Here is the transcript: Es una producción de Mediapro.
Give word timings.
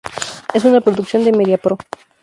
Es 0.55 0.65
una 0.65 0.81
producción 0.81 1.23
de 1.25 1.31
Mediapro. 1.31 1.77